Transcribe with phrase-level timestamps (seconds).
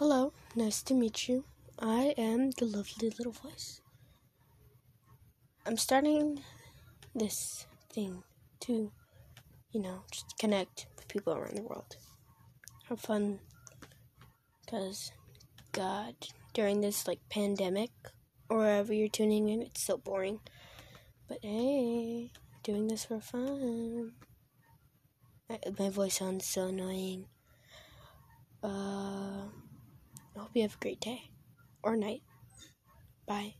[0.00, 1.44] Hello, nice to meet you.
[1.78, 3.82] I am the lovely little voice.
[5.66, 6.40] I'm starting
[7.14, 8.22] this thing
[8.60, 8.90] to,
[9.72, 11.98] you know, just connect with people around the world.
[12.88, 13.40] Have fun.
[14.64, 15.12] Because,
[15.72, 16.14] God,
[16.54, 17.90] during this, like, pandemic,
[18.48, 20.40] or wherever you're tuning in, it's so boring.
[21.28, 22.32] But hey,
[22.62, 24.12] doing this for fun.
[25.78, 27.26] My voice sounds so annoying.
[28.62, 29.29] Uh,
[30.50, 31.30] hope you have a great day
[31.84, 32.22] or night.
[33.26, 33.54] Bye.